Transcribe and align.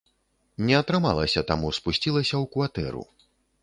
Не 0.69 0.75
атрымалася, 0.77 1.45
таму 1.53 1.67
спусцілася 1.81 2.31
ў 2.31 2.45
кватэру. 2.57 3.03